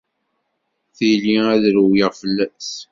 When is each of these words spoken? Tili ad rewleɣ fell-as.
Tili 0.97 1.35
ad 1.53 1.63
rewleɣ 1.75 2.11
fell-as. 2.21 2.71